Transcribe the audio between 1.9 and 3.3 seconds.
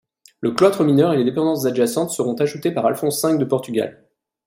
seront ajoutées par Alphonse